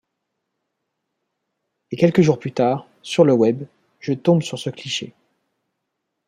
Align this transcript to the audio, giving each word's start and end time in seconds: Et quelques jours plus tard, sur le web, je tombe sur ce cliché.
Et 1.91 1.95
quelques 1.95 2.21
jours 2.21 2.39
plus 2.39 2.53
tard, 2.53 2.87
sur 3.03 3.23
le 3.23 3.33
web, 3.33 3.67
je 3.99 4.13
tombe 4.13 4.41
sur 4.41 4.57
ce 4.57 4.71
cliché. 4.71 5.13